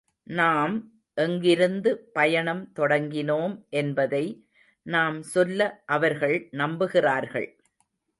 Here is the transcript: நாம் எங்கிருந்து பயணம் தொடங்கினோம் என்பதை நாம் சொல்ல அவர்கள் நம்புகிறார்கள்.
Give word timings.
நாம் 0.27 0.75
எங்கிருந்து 1.17 1.97
பயணம் 2.13 2.71
தொடங்கினோம் 2.75 3.53
என்பதை 3.69 4.23
நாம் 4.85 5.21
சொல்ல 5.21 5.81
அவர்கள் 5.85 6.49
நம்புகிறார்கள். 6.51 7.49